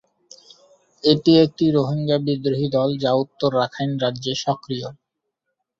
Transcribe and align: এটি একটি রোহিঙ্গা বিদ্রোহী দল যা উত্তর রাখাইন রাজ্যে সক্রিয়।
এটি 1.03 1.31
একটি 1.45 1.65
রোহিঙ্গা 1.71 2.17
বিদ্রোহী 2.25 2.67
দল 2.75 2.89
যা 3.03 3.11
উত্তর 3.23 3.49
রাখাইন 3.59 3.91
রাজ্যে 4.03 4.33
সক্রিয়। 4.43 4.87